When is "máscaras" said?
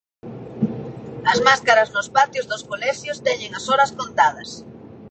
1.47-1.89